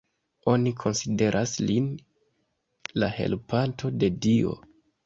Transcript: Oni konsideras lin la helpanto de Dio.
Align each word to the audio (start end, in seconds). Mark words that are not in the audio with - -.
Oni 0.53 0.71
konsideras 0.83 1.53
lin 1.67 1.91
la 3.05 3.13
helpanto 3.21 3.95
de 4.03 4.13
Dio. 4.27 4.61